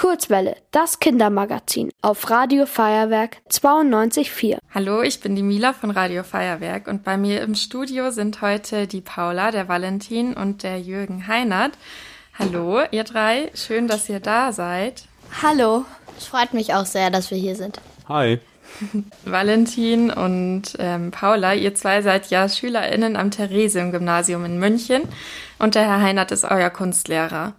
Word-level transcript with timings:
Kurzwelle, 0.00 0.56
das 0.70 0.98
Kindermagazin 0.98 1.90
auf 2.00 2.30
Radio 2.30 2.64
Feuerwerk 2.64 3.36
92.4. 3.50 4.56
Hallo, 4.74 5.02
ich 5.02 5.20
bin 5.20 5.36
die 5.36 5.42
Mila 5.42 5.74
von 5.74 5.90
Radio 5.90 6.22
Feuerwerk 6.22 6.88
und 6.88 7.04
bei 7.04 7.18
mir 7.18 7.42
im 7.42 7.54
Studio 7.54 8.10
sind 8.10 8.40
heute 8.40 8.86
die 8.86 9.02
Paula, 9.02 9.50
der 9.50 9.68
Valentin 9.68 10.32
und 10.32 10.62
der 10.62 10.80
Jürgen 10.80 11.28
Heinert. 11.28 11.72
Hallo, 12.38 12.80
ihr 12.90 13.04
drei, 13.04 13.50
schön, 13.54 13.88
dass 13.88 14.08
ihr 14.08 14.20
da 14.20 14.54
seid. 14.54 15.04
Hallo, 15.42 15.84
es 16.16 16.24
freut 16.24 16.54
mich 16.54 16.72
auch 16.72 16.86
sehr, 16.86 17.10
dass 17.10 17.30
wir 17.30 17.36
hier 17.36 17.54
sind. 17.54 17.78
Hi. 18.08 18.40
Valentin 19.26 20.10
und 20.10 20.76
ähm, 20.78 21.10
Paula, 21.10 21.52
ihr 21.52 21.74
zwei 21.74 22.00
seid 22.00 22.30
ja 22.30 22.48
SchülerInnen 22.48 23.16
am 23.16 23.30
Theresium-Gymnasium 23.30 24.46
in 24.46 24.58
München 24.58 25.02
und 25.58 25.74
der 25.74 25.82
Herr 25.82 26.00
Heinert 26.00 26.32
ist 26.32 26.44
euer 26.44 26.70
Kunstlehrer. 26.70 27.52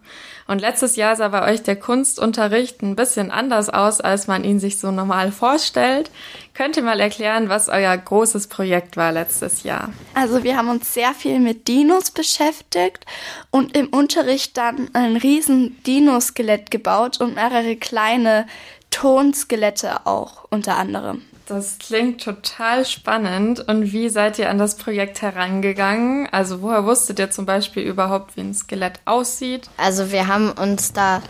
Und 0.51 0.59
letztes 0.59 0.97
Jahr 0.97 1.15
sah 1.15 1.29
bei 1.29 1.49
euch 1.49 1.63
der 1.63 1.77
Kunstunterricht 1.77 2.81
ein 2.81 2.97
bisschen 2.97 3.31
anders 3.31 3.69
aus, 3.69 4.01
als 4.01 4.27
man 4.27 4.43
ihn 4.43 4.59
sich 4.59 4.79
so 4.79 4.91
normal 4.91 5.31
vorstellt. 5.31 6.11
Könnt 6.53 6.75
ihr 6.75 6.83
mal 6.83 6.99
erklären, 6.99 7.47
was 7.47 7.69
euer 7.69 7.95
großes 7.95 8.47
Projekt 8.47 8.97
war 8.97 9.13
letztes 9.13 9.63
Jahr? 9.63 9.93
Also 10.13 10.43
wir 10.43 10.57
haben 10.57 10.67
uns 10.67 10.93
sehr 10.93 11.13
viel 11.13 11.39
mit 11.39 11.69
Dinos 11.69 12.11
beschäftigt 12.11 13.05
und 13.49 13.77
im 13.77 13.87
Unterricht 13.87 14.57
dann 14.57 14.89
ein 14.91 15.15
riesen 15.15 15.81
Dinoskelett 15.83 16.69
gebaut 16.69 17.21
und 17.21 17.35
mehrere 17.35 17.77
kleine 17.77 18.45
Tonskelette 18.89 20.05
auch 20.05 20.47
unter 20.49 20.75
anderem. 20.75 21.21
Das 21.51 21.79
klingt 21.79 22.23
total 22.23 22.85
spannend. 22.85 23.59
Und 23.67 23.91
wie 23.91 24.07
seid 24.07 24.39
ihr 24.39 24.49
an 24.49 24.57
das 24.57 24.75
Projekt 24.75 25.21
herangegangen? 25.21 26.29
Also 26.31 26.61
woher 26.61 26.85
wusstet 26.85 27.19
ihr 27.19 27.29
zum 27.29 27.45
Beispiel 27.45 27.83
überhaupt, 27.83 28.37
wie 28.37 28.39
ein 28.41 28.53
Skelett 28.53 29.01
aussieht? 29.03 29.69
Also 29.75 30.13
wir 30.13 30.27
haben 30.27 30.53
uns 30.53 30.93
da 30.93 31.21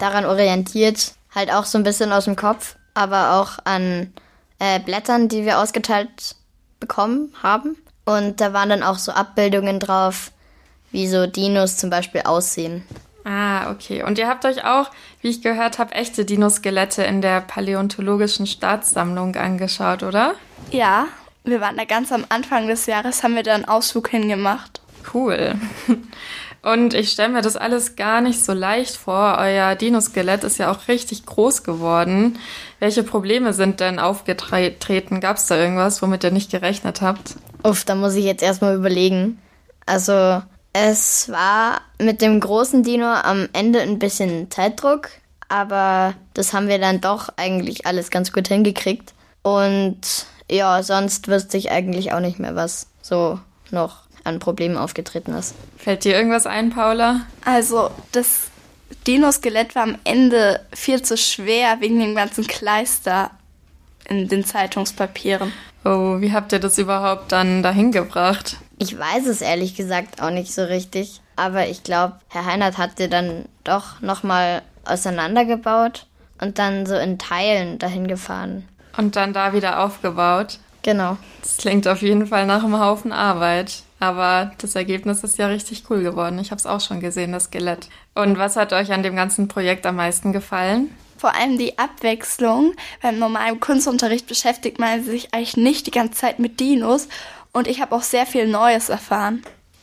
daran 0.00 0.24
orientiert, 0.24 1.12
halt 1.32 1.52
auch 1.52 1.64
so 1.64 1.78
ein 1.78 1.84
bisschen 1.84 2.10
aus 2.10 2.24
dem 2.24 2.34
Kopf, 2.34 2.74
aber 2.94 3.34
auch 3.34 3.60
an 3.62 4.12
äh, 4.58 4.80
Blättern, 4.80 5.28
die 5.28 5.44
wir 5.44 5.60
ausgeteilt 5.60 6.34
bekommen 6.80 7.32
haben. 7.40 7.76
Und 8.04 8.40
da 8.40 8.52
waren 8.52 8.70
dann 8.70 8.82
auch 8.82 8.98
so 8.98 9.12
Abbildungen 9.12 9.78
drauf, 9.78 10.32
wie 10.90 11.06
so 11.06 11.28
Dinos 11.28 11.76
zum 11.76 11.88
Beispiel 11.88 12.22
aussehen. 12.22 12.82
Ah, 13.28 13.70
okay. 13.70 14.02
Und 14.02 14.16
ihr 14.16 14.26
habt 14.26 14.46
euch 14.46 14.64
auch, 14.64 14.90
wie 15.20 15.28
ich 15.28 15.42
gehört 15.42 15.78
habe, 15.78 15.92
echte 15.94 16.24
Dinoskelette 16.24 17.02
in 17.02 17.20
der 17.20 17.42
Paläontologischen 17.42 18.46
Staatssammlung 18.46 19.36
angeschaut, 19.36 20.02
oder? 20.02 20.34
Ja, 20.70 21.08
wir 21.44 21.60
waren 21.60 21.76
da 21.76 21.84
ganz 21.84 22.10
am 22.10 22.24
Anfang 22.30 22.68
des 22.68 22.86
Jahres, 22.86 23.22
haben 23.22 23.34
wir 23.34 23.42
da 23.42 23.54
einen 23.54 23.66
Ausflug 23.66 24.08
hingemacht. 24.08 24.80
Cool. 25.12 25.56
Und 26.62 26.94
ich 26.94 27.10
stelle 27.12 27.28
mir 27.28 27.42
das 27.42 27.56
alles 27.58 27.96
gar 27.96 28.22
nicht 28.22 28.42
so 28.42 28.54
leicht 28.54 28.96
vor. 28.96 29.36
Euer 29.38 29.74
Dinoskelett 29.74 30.42
ist 30.42 30.56
ja 30.56 30.70
auch 30.70 30.88
richtig 30.88 31.26
groß 31.26 31.64
geworden. 31.64 32.38
Welche 32.78 33.02
Probleme 33.02 33.52
sind 33.52 33.80
denn 33.80 33.98
aufgetreten? 33.98 35.20
Gab 35.20 35.36
es 35.36 35.46
da 35.46 35.56
irgendwas, 35.56 36.00
womit 36.00 36.24
ihr 36.24 36.30
nicht 36.30 36.50
gerechnet 36.50 37.02
habt? 37.02 37.36
Uff, 37.62 37.84
da 37.84 37.94
muss 37.94 38.14
ich 38.14 38.24
jetzt 38.24 38.42
erstmal 38.42 38.74
überlegen. 38.74 39.38
Also 39.84 40.42
es 40.80 41.28
war 41.28 41.80
mit 42.00 42.22
dem 42.22 42.38
großen 42.38 42.82
Dino 42.82 43.06
am 43.06 43.48
Ende 43.52 43.80
ein 43.80 43.98
bisschen 43.98 44.50
Zeitdruck, 44.50 45.10
aber 45.48 46.14
das 46.34 46.52
haben 46.52 46.68
wir 46.68 46.78
dann 46.78 47.00
doch 47.00 47.30
eigentlich 47.36 47.86
alles 47.86 48.10
ganz 48.10 48.32
gut 48.32 48.48
hingekriegt. 48.48 49.12
Und 49.42 50.00
ja, 50.50 50.82
sonst 50.82 51.28
wüsste 51.28 51.56
ich 51.56 51.70
eigentlich 51.70 52.12
auch 52.12 52.20
nicht 52.20 52.38
mehr, 52.38 52.54
was 52.54 52.86
so 53.02 53.40
noch 53.70 54.02
an 54.24 54.38
Problemen 54.38 54.76
aufgetreten 54.76 55.32
ist. 55.34 55.54
Fällt 55.78 56.04
dir 56.04 56.14
irgendwas 56.14 56.46
ein, 56.46 56.70
Paula? 56.70 57.22
Also, 57.44 57.90
das 58.12 58.42
Dino-Skelett 59.06 59.74
war 59.74 59.82
am 59.82 59.98
Ende 60.04 60.60
viel 60.72 61.02
zu 61.02 61.16
schwer 61.16 61.80
wegen 61.80 61.98
dem 61.98 62.14
ganzen 62.14 62.46
Kleister 62.46 63.30
in 64.08 64.28
den 64.28 64.44
Zeitungspapieren. 64.44 65.52
Oh, 65.84 66.20
wie 66.20 66.32
habt 66.32 66.52
ihr 66.52 66.58
das 66.58 66.78
überhaupt 66.78 67.32
dann 67.32 67.62
dahin 67.62 67.92
gebracht? 67.92 68.56
Ich 68.78 68.98
weiß 68.98 69.26
es 69.26 69.40
ehrlich 69.40 69.74
gesagt 69.74 70.22
auch 70.22 70.30
nicht 70.30 70.52
so 70.52 70.64
richtig, 70.64 71.20
aber 71.36 71.66
ich 71.68 71.82
glaube, 71.82 72.14
Herr 72.28 72.46
Heinert 72.46 72.78
hat 72.78 72.98
sie 72.98 73.08
dann 73.08 73.46
doch 73.64 74.00
nochmal 74.00 74.62
auseinandergebaut 74.84 76.06
und 76.40 76.58
dann 76.58 76.86
so 76.86 76.96
in 76.96 77.18
Teilen 77.18 77.78
dahin 77.78 78.08
gefahren. 78.08 78.66
Und 78.96 79.16
dann 79.16 79.32
da 79.32 79.52
wieder 79.52 79.84
aufgebaut. 79.84 80.58
Genau. 80.82 81.16
Das 81.42 81.56
klingt 81.56 81.86
auf 81.86 82.02
jeden 82.02 82.26
Fall 82.26 82.46
nach 82.46 82.64
einem 82.64 82.80
Haufen 82.80 83.12
Arbeit. 83.12 83.82
Aber 84.00 84.52
das 84.58 84.76
Ergebnis 84.76 85.24
ist 85.24 85.38
ja 85.38 85.48
richtig 85.48 85.84
cool 85.90 86.02
geworden. 86.02 86.38
Ich 86.38 86.50
habe 86.50 86.58
es 86.58 86.66
auch 86.66 86.80
schon 86.80 87.00
gesehen, 87.00 87.32
das 87.32 87.44
Skelett. 87.44 87.88
Und 88.14 88.38
was 88.38 88.56
hat 88.56 88.72
euch 88.72 88.92
an 88.92 89.02
dem 89.02 89.16
ganzen 89.16 89.48
Projekt 89.48 89.86
am 89.86 89.96
meisten 89.96 90.32
gefallen? 90.32 90.90
Vor 91.18 91.34
allem 91.34 91.58
die 91.58 91.78
Abwechslung. 91.78 92.74
Beim 93.02 93.18
normalen 93.18 93.60
Kunstunterricht 93.60 94.26
beschäftigt 94.26 94.78
man 94.78 95.04
sich 95.04 95.34
eigentlich 95.34 95.56
nicht 95.56 95.86
die 95.86 95.90
ganze 95.90 96.18
Zeit 96.18 96.38
mit 96.38 96.60
Dinos 96.60 97.08
und 97.52 97.66
ich 97.68 97.80
habe 97.80 97.94
auch 97.94 98.02
sehr 98.02 98.24
viel 98.24 98.46
Neues 98.46 98.88
erfahren. 98.88 99.42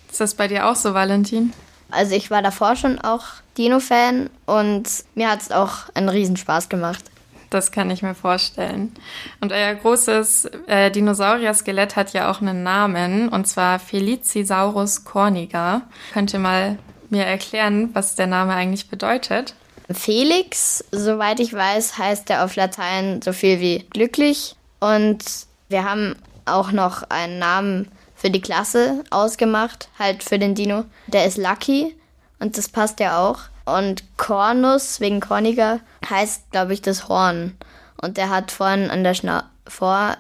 Ist 0.09 0.22
das 0.22 0.34
bei 0.34 0.47
dir 0.47 0.68
auch 0.68 0.75
so, 0.75 0.94
Valentin? 0.94 1.53
Also 1.91 2.16
ich 2.16 2.31
war 2.31 2.41
davor 2.41 2.75
schon 2.75 3.00
auch 3.00 3.25
Dino-Fan 3.57 4.29
und 4.45 4.90
mir 5.13 5.29
hat 5.29 5.41
es 5.41 5.51
auch 5.51 5.90
einen 5.94 6.09
Riesenspaß 6.09 6.69
gemacht. 6.69 7.03
Das 7.50 7.72
kann 7.72 7.91
ich 7.91 8.01
mir 8.01 8.16
vorstellen. 8.16 8.94
Und 9.40 9.51
euer 9.51 9.75
großes 9.75 10.45
äh, 10.68 10.90
Dinosaurier-Skelett 10.91 11.95
hat 11.95 12.13
ja 12.13 12.31
auch 12.31 12.41
einen 12.41 12.63
Namen, 12.63 13.29
und 13.29 13.47
zwar 13.47 13.79
Felicisaurus 13.79 15.06
corniga. 15.06 15.84
Könnt 16.13 16.34
ihr 16.34 16.40
mal 16.40 16.78
mir 17.09 17.25
erklären, 17.25 17.91
was 17.94 18.16
der 18.16 18.28
Name 18.28 18.53
eigentlich 18.53 18.90
bedeutet? 18.90 19.53
Felix, 19.91 20.84
soweit 20.91 21.40
ich 21.40 21.53
weiß, 21.53 21.97
heißt 21.97 22.29
er 22.29 22.44
auf 22.44 22.56
Latein 22.56 23.22
so 23.22 23.34
viel 23.34 23.59
wie 23.59 23.85
glücklich. 23.91 24.56
Und 24.79 25.23
wir 25.69 25.84
haben 25.84 26.16
auch 26.46 26.72
noch 26.72 27.03
einen 27.09 27.40
Namen 27.40 27.91
für 28.16 28.29
die 28.29 28.41
Klasse 28.41 29.03
ausgemacht, 29.12 29.90
halt 30.00 30.24
für 30.24 30.40
den 30.40 30.56
Dino. 30.56 30.85
Der 31.07 31.25
ist 31.25 31.38
Lucky 31.38 31.95
und 32.40 32.57
das 32.57 32.69
passt 32.69 33.00
ja 33.00 33.19
auch. 33.19 33.40
Und 33.66 34.03
Cornus, 34.18 35.00
wegen 35.00 35.19
Corniger, 35.19 35.79
heißt, 36.07 36.51
glaube 36.51 36.74
ich, 36.74 36.81
das 36.81 37.07
Horn. 37.07 37.57
Und 38.01 38.18
der 38.18 38.29
hat 38.29 38.51
vorne 38.51 38.90
an 38.91 39.03
der, 39.03 39.16
Schna 39.16 39.50
vorne 39.68 40.18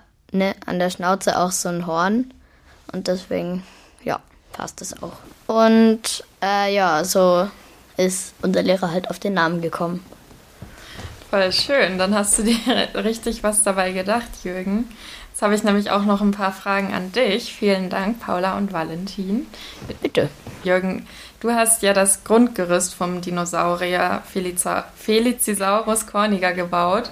an 0.65 0.79
der 0.79 0.89
Schnauze 0.89 1.37
auch 1.37 1.51
so 1.51 1.69
ein 1.69 1.85
Horn. 1.85 2.33
Und 2.91 3.07
deswegen, 3.07 3.63
ja, 4.03 4.19
passt 4.51 4.81
das 4.81 5.01
auch. 5.01 5.17
Und 5.47 6.23
äh, 6.41 6.73
ja, 6.73 7.03
so 7.03 7.47
ist 7.97 8.33
unser 8.41 8.63
Lehrer 8.63 8.91
halt 8.91 9.09
auf 9.09 9.19
den 9.19 9.33
Namen 9.33 9.61
gekommen. 9.61 10.03
Voll 11.29 11.51
schön, 11.51 11.97
dann 11.97 12.15
hast 12.15 12.39
du 12.39 12.43
dir 12.43 12.57
richtig 12.95 13.43
was 13.43 13.63
dabei 13.63 13.91
gedacht, 13.91 14.29
Jürgen. 14.43 14.87
Jetzt 15.31 15.41
habe 15.41 15.53
ich 15.53 15.63
nämlich 15.63 15.91
auch 15.91 16.05
noch 16.05 16.21
ein 16.21 16.31
paar 16.31 16.53
Fragen 16.53 16.93
an 16.93 17.11
dich. 17.11 17.53
Vielen 17.53 17.89
Dank, 17.89 18.21
Paula 18.21 18.57
und 18.57 18.71
Valentin. 18.71 19.47
Bitte. 20.01 20.29
Jürgen, 20.63 21.05
du 21.41 21.51
hast 21.51 21.83
ja 21.83 21.91
das 21.91 22.23
Grundgerüst 22.23 22.93
vom 22.93 23.19
Dinosaurier 23.19 24.23
Felicisaurus 24.25 26.07
corniger 26.07 26.53
gebaut. 26.53 27.11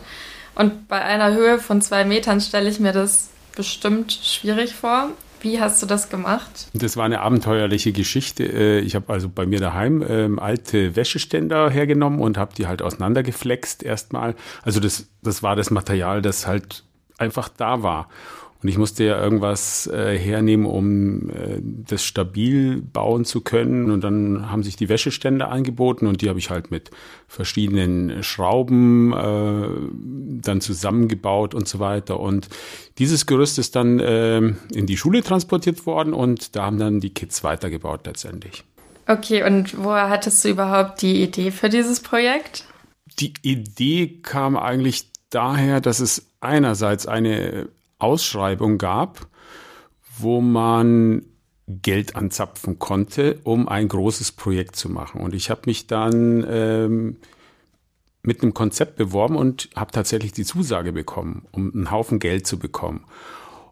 Und 0.55 0.87
bei 0.87 1.01
einer 1.01 1.33
Höhe 1.33 1.59
von 1.59 1.81
zwei 1.81 2.05
Metern 2.05 2.39
stelle 2.39 2.69
ich 2.69 2.79
mir 2.79 2.93
das 2.93 3.29
bestimmt 3.57 4.13
schwierig 4.13 4.73
vor. 4.73 5.09
Wie 5.43 5.59
hast 5.59 5.81
du 5.83 5.85
das 5.85 6.09
gemacht? 6.09 6.69
Das 6.73 6.95
war 6.95 7.03
eine 7.03 7.19
abenteuerliche 7.19 7.91
Geschichte. 7.91 8.45
Äh, 8.45 8.79
ich 8.79 8.95
habe 8.95 9.11
also 9.11 9.27
bei 9.27 9.45
mir 9.45 9.59
daheim 9.59 10.03
ähm, 10.07 10.39
alte 10.39 10.95
Wäscheständer 10.95 11.69
hergenommen 11.69 12.19
und 12.19 12.37
habe 12.37 12.55
die 12.55 12.65
halt 12.65 12.81
auseinandergeflext 12.81 13.83
erstmal. 13.83 14.35
Also 14.63 14.79
das, 14.79 15.07
das 15.21 15.43
war 15.43 15.57
das 15.57 15.69
Material, 15.69 16.21
das 16.21 16.47
halt 16.47 16.85
einfach 17.17 17.49
da 17.49 17.83
war. 17.83 18.07
Und 18.63 18.69
ich 18.69 18.77
musste 18.77 19.03
ja 19.03 19.21
irgendwas 19.21 19.87
äh, 19.87 20.17
hernehmen, 20.17 20.65
um 20.65 21.29
äh, 21.29 21.59
das 21.61 22.05
stabil 22.05 22.81
bauen 22.81 23.25
zu 23.25 23.41
können. 23.41 23.91
Und 23.91 24.05
dann 24.05 24.49
haben 24.49 24.63
sich 24.63 24.77
die 24.77 24.87
Wäscheständer 24.87 25.49
angeboten 25.49 26.07
und 26.07 26.21
die 26.21 26.29
habe 26.29 26.39
ich 26.39 26.49
halt 26.49 26.71
mit 26.71 26.89
verschiedenen 27.27 28.23
Schrauben 28.23 29.11
äh, 29.11 29.67
dann 30.47 30.61
zusammengebaut 30.61 31.53
und 31.53 31.67
so 31.67 31.79
weiter. 31.79 32.19
Und 32.19 32.49
dieses 32.97 33.25
Gerüst 33.25 33.59
ist 33.59 33.75
dann 33.75 33.99
äh, 33.99 34.37
in 34.37 34.85
die 34.85 34.97
Schule 34.97 35.23
transportiert 35.23 35.85
worden 35.85 36.13
und 36.13 36.55
da 36.55 36.65
haben 36.65 36.79
dann 36.79 36.99
die 36.99 37.13
Kids 37.13 37.43
weitergebaut 37.43 38.05
letztendlich. 38.05 38.63
Okay, 39.07 39.43
und 39.43 39.83
woher 39.83 40.09
hattest 40.09 40.43
du 40.45 40.49
überhaupt 40.49 41.01
die 41.01 41.23
Idee 41.23 41.51
für 41.51 41.69
dieses 41.69 41.99
Projekt? 41.99 42.65
Die 43.19 43.33
Idee 43.41 44.19
kam 44.21 44.55
eigentlich 44.55 45.09
daher, 45.29 45.81
dass 45.81 45.99
es 45.99 46.27
einerseits 46.39 47.05
eine 47.05 47.67
Ausschreibung 47.99 48.77
gab, 48.77 49.27
wo 50.17 50.41
man 50.41 51.25
Geld 51.67 52.15
anzapfen 52.15 52.79
konnte, 52.79 53.39
um 53.43 53.67
ein 53.67 53.87
großes 53.87 54.33
Projekt 54.33 54.75
zu 54.75 54.89
machen. 54.89 55.21
Und 55.21 55.33
ich 55.33 55.49
habe 55.49 55.61
mich 55.65 55.87
dann 55.87 56.45
ähm, 56.47 57.17
mit 58.23 58.41
einem 58.41 58.53
Konzept 58.53 58.95
beworben 58.95 59.35
und 59.35 59.69
habe 59.75 59.91
tatsächlich 59.91 60.31
die 60.31 60.45
Zusage 60.45 60.93
bekommen, 60.93 61.45
um 61.51 61.71
einen 61.73 61.91
Haufen 61.91 62.19
Geld 62.19 62.47
zu 62.47 62.57
bekommen. 62.57 63.05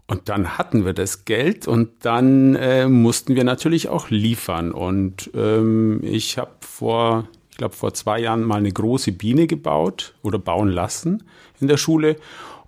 Und 0.07 0.27
dann 0.27 0.57
hatten 0.57 0.83
wir 0.83 0.93
das 0.93 1.23
Geld 1.23 1.69
und 1.69 1.89
dann 2.01 2.55
äh, 2.55 2.89
mussten 2.89 3.35
wir 3.35 3.45
natürlich 3.45 3.87
auch 3.87 4.09
liefern. 4.09 4.73
Und 4.73 5.31
ähm, 5.33 6.01
ich 6.03 6.37
habe 6.37 6.51
vor, 6.59 7.29
ich 7.49 7.57
glaube 7.57 7.75
vor 7.75 7.93
zwei 7.93 8.19
Jahren 8.19 8.43
mal 8.43 8.57
eine 8.57 8.73
große 8.73 9.13
Biene 9.13 9.47
gebaut 9.47 10.13
oder 10.21 10.37
bauen 10.37 10.67
lassen 10.67 11.23
in 11.61 11.69
der 11.69 11.77
Schule. 11.77 12.17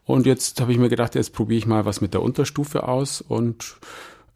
Und 0.05 0.25
jetzt 0.25 0.61
habe 0.61 0.71
ich 0.71 0.77
mir 0.77 0.87
gedacht, 0.87 1.15
jetzt 1.15 1.33
probiere 1.33 1.57
ich 1.57 1.65
mal 1.65 1.83
was 1.83 1.99
mit 1.99 2.13
der 2.13 2.21
Unterstufe 2.21 2.87
aus 2.87 3.19
und 3.19 3.75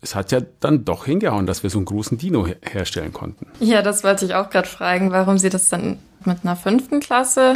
es 0.01 0.15
hat 0.15 0.31
ja 0.31 0.41
dann 0.59 0.85
doch 0.85 1.05
hingehauen, 1.05 1.45
dass 1.45 1.63
wir 1.63 1.69
so 1.69 1.79
einen 1.79 1.85
großen 1.85 2.17
Dino 2.17 2.45
her 2.45 2.57
herstellen 2.61 3.13
konnten. 3.13 3.47
Ja, 3.59 3.81
das 3.81 4.03
wollte 4.03 4.25
ich 4.25 4.35
auch 4.35 4.49
gerade 4.49 4.67
fragen, 4.67 5.11
warum 5.11 5.37
Sie 5.37 5.49
das 5.49 5.69
dann 5.69 5.97
mit 6.25 6.39
einer 6.43 6.55
fünften 6.55 6.99
Klasse 6.99 7.53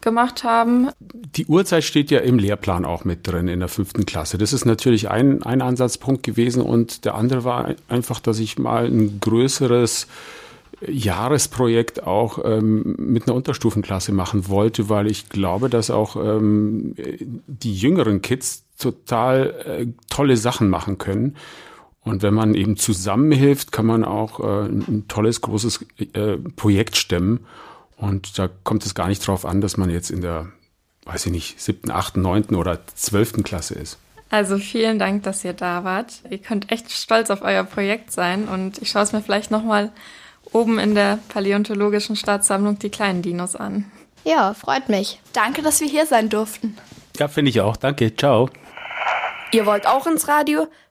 gemacht 0.00 0.44
haben. 0.44 0.88
Die 1.00 1.46
Uhrzeit 1.46 1.84
steht 1.84 2.10
ja 2.10 2.20
im 2.20 2.38
Lehrplan 2.38 2.84
auch 2.84 3.04
mit 3.04 3.26
drin 3.26 3.48
in 3.48 3.60
der 3.60 3.68
fünften 3.68 4.06
Klasse. 4.06 4.38
Das 4.38 4.52
ist 4.52 4.64
natürlich 4.64 5.10
ein, 5.10 5.42
ein 5.42 5.62
Ansatzpunkt 5.62 6.22
gewesen 6.22 6.62
und 6.62 7.04
der 7.04 7.14
andere 7.14 7.44
war 7.44 7.74
einfach, 7.88 8.20
dass 8.20 8.38
ich 8.38 8.58
mal 8.58 8.86
ein 8.86 9.20
größeres 9.20 10.06
Jahresprojekt 10.86 12.02
auch 12.04 12.38
ähm, 12.44 12.94
mit 12.98 13.26
einer 13.26 13.36
Unterstufenklasse 13.36 14.12
machen 14.12 14.48
wollte, 14.48 14.88
weil 14.88 15.06
ich 15.10 15.28
glaube, 15.28 15.68
dass 15.68 15.90
auch 15.90 16.16
ähm, 16.16 16.94
die 17.46 17.74
jüngeren 17.74 18.22
Kids 18.22 18.64
total 18.78 19.54
äh, 19.66 19.86
tolle 20.08 20.38
Sachen 20.38 20.70
machen 20.70 20.96
können. 20.96 21.36
Und 22.02 22.22
wenn 22.22 22.34
man 22.34 22.54
eben 22.54 22.76
zusammenhilft, 22.76 23.72
kann 23.72 23.86
man 23.86 24.04
auch 24.04 24.40
äh, 24.40 24.66
ein 24.66 25.04
tolles, 25.08 25.40
großes 25.42 25.84
äh, 26.14 26.36
Projekt 26.56 26.96
stemmen. 26.96 27.46
Und 27.96 28.38
da 28.38 28.48
kommt 28.64 28.86
es 28.86 28.94
gar 28.94 29.08
nicht 29.08 29.26
drauf 29.26 29.44
an, 29.44 29.60
dass 29.60 29.76
man 29.76 29.90
jetzt 29.90 30.10
in 30.10 30.22
der, 30.22 30.48
weiß 31.04 31.26
ich 31.26 31.32
nicht, 31.32 31.60
siebten, 31.60 31.90
achten, 31.90 32.22
neunten 32.22 32.54
oder 32.54 32.78
zwölften 32.94 33.42
Klasse 33.42 33.74
ist. 33.74 33.98
Also 34.30 34.58
vielen 34.58 34.98
Dank, 34.98 35.24
dass 35.24 35.44
ihr 35.44 35.52
da 35.52 35.84
wart. 35.84 36.22
Ihr 36.30 36.38
könnt 36.38 36.70
echt 36.72 36.90
stolz 36.92 37.30
auf 37.30 37.42
euer 37.42 37.64
Projekt 37.64 38.12
sein 38.12 38.48
und 38.48 38.78
ich 38.80 38.90
schaue 38.90 39.02
es 39.02 39.12
mir 39.12 39.22
vielleicht 39.22 39.50
nochmal 39.50 39.90
oben 40.52 40.78
in 40.78 40.94
der 40.94 41.18
Paläontologischen 41.28 42.16
Staatssammlung 42.16 42.78
die 42.78 42.90
kleinen 42.90 43.22
Dinos 43.22 43.56
an. 43.56 43.90
Ja, 44.24 44.54
freut 44.54 44.88
mich. 44.88 45.20
Danke, 45.32 45.62
dass 45.62 45.80
wir 45.80 45.88
hier 45.88 46.06
sein 46.06 46.28
durften. 46.28 46.76
Ja, 47.18 47.28
finde 47.28 47.50
ich 47.50 47.60
auch. 47.60 47.76
Danke. 47.76 48.14
Ciao. 48.14 48.48
Ihr 49.52 49.66
wollt 49.66 49.86
auch 49.86 50.06
ins 50.06 50.28
Radio? 50.28 50.68